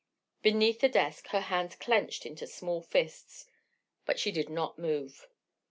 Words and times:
Beneath 0.41 0.79
the 0.79 0.89
desk 0.89 1.27
her 1.27 1.41
hands 1.41 1.75
clenched 1.75 2.25
into 2.25 2.47
small 2.47 2.81
fists. 2.81 3.45
But 4.03 4.17
she 4.17 4.31
did 4.31 4.49
not 4.49 4.79
move. 4.79 5.27